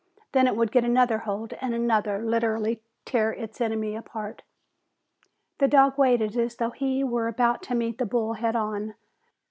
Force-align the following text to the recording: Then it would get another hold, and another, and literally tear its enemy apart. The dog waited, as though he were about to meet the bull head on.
Then 0.31 0.47
it 0.47 0.55
would 0.55 0.71
get 0.71 0.83
another 0.83 1.19
hold, 1.19 1.53
and 1.61 1.75
another, 1.75 2.15
and 2.15 2.25
literally 2.31 2.81
tear 3.05 3.31
its 3.33 3.61
enemy 3.61 3.95
apart. 3.95 4.41
The 5.59 5.67
dog 5.67 5.95
waited, 5.95 6.35
as 6.37 6.55
though 6.55 6.71
he 6.71 7.03
were 7.03 7.27
about 7.27 7.61
to 7.69 7.75
meet 7.75 7.99
the 7.99 8.07
bull 8.07 8.33
head 8.33 8.55
on. 8.55 8.95